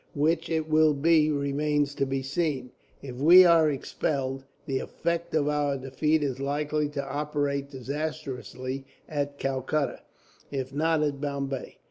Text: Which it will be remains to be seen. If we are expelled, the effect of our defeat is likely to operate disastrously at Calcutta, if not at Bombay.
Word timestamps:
Which 0.15 0.49
it 0.49 0.67
will 0.67 0.95
be 0.95 1.29
remains 1.29 1.93
to 1.93 2.07
be 2.07 2.23
seen. 2.23 2.71
If 3.03 3.17
we 3.17 3.45
are 3.45 3.69
expelled, 3.69 4.45
the 4.65 4.79
effect 4.79 5.35
of 5.35 5.47
our 5.47 5.77
defeat 5.77 6.23
is 6.23 6.39
likely 6.39 6.89
to 6.89 7.07
operate 7.07 7.69
disastrously 7.69 8.85
at 9.07 9.37
Calcutta, 9.37 9.99
if 10.49 10.73
not 10.73 11.03
at 11.03 11.21
Bombay. 11.21 11.77